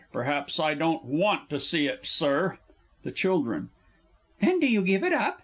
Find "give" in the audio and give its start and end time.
4.81-5.03